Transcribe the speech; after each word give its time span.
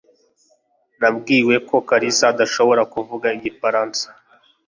Nabwiwe 0.99 1.55
ko 1.67 1.75
Kalisa 1.87 2.23
adashobora 2.33 2.81
kuvuga 2.93 3.27
igifaransa 3.37 4.05